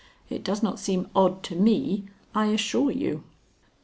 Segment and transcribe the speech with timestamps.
[0.31, 3.23] It does not seem odd to me, I assure you."